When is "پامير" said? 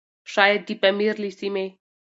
0.81-1.15